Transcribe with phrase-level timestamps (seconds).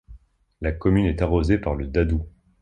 [0.61, 2.25] La commune est arrosée par le Dadou.